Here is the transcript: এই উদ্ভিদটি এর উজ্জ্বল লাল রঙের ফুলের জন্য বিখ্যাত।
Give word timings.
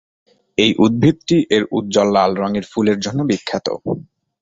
এই 0.57 0.71
উদ্ভিদটি 0.77 1.37
এর 1.55 1.63
উজ্জ্বল 1.71 2.07
লাল 2.15 2.31
রঙের 2.41 2.65
ফুলের 2.71 2.97
জন্য 2.99 3.19
বিখ্যাত। 3.29 3.67